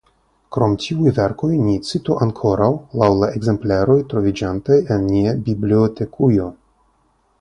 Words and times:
Krom 0.55 0.71
tiuj 0.83 1.11
verkoj 1.17 1.49
ni 1.65 1.75
citu 1.89 2.15
ankoraŭ 2.27 2.69
laŭ 3.03 3.09
la 3.25 3.29
ekzempleroj 3.41 3.99
troviĝantaj 4.15 4.79
en 4.97 5.07
nia 5.13 5.35
bibliotekujo. 5.51 6.53